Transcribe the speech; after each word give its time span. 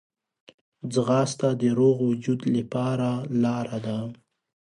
ځغاسته 0.93 1.47
د 1.61 1.63
روغ 1.79 1.97
وجود 2.09 2.39
لپاره 2.57 3.09
لاره 3.43 3.77
ده 3.85 3.97